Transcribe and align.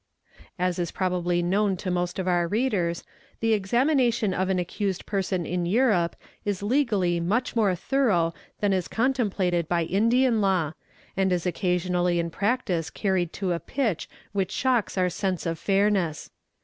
As 0.57 0.79
is 0.79 0.89
probably 0.89 1.43
known 1.43 1.77
to 1.77 1.91
most 1.91 2.17
of 2.17 2.27
our 2.27 2.47
readers, 2.47 3.03
the 3.39 3.53
examination 3.53 4.33
of 4.33 4.49
an' 4.49 4.57
ccused 4.65 5.05
person 5.05 5.45
in 5.45 5.63
Kurope 5.63 6.15
is 6.43 6.63
legally 6.63 7.19
much 7.19 7.55
more 7.55 7.75
thorough 7.75 8.33
than 8.61 8.73
is 8.73 8.87
con 8.87 9.13
emplated 9.13 9.67
by 9.67 9.83
Indian 9.83 10.41
Law, 10.41 10.73
and 11.15 11.31
is 11.31 11.45
occasionally 11.45 12.17
in 12.19 12.31
practice 12.31 12.89
carried 12.89 13.31
to 13.33 13.51
a 13.53 13.59
"pitch 13.59 14.09
which 14.31 14.49
shocks 14.49 14.97
our 14.97 15.07
sense 15.11 15.45
of 15.45 15.59
fairness. 15.59 16.31